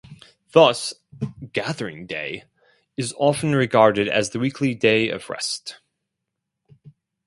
[0.53, 0.95] Thus
[1.53, 2.45] "gathering day"
[2.97, 5.79] is often regarded as the weekly day of rest.